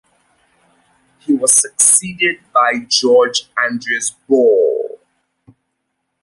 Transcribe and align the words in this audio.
He 1.19 1.31
was 1.31 1.53
succeeded 1.53 2.39
by 2.51 2.87
Georg 2.89 3.35
Andreas 3.55 4.09
Bull. 4.27 4.99